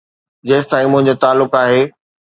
[0.47, 1.81] جيستائين منهنجو تعلق آهي.